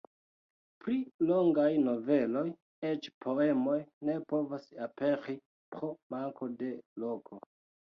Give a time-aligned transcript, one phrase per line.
[0.85, 0.95] Pli
[1.31, 2.43] longaj noveloj,
[2.93, 3.77] eĉ poemoj
[4.11, 5.39] ne povas aperi
[5.77, 6.75] pro manko de
[7.07, 7.43] loko.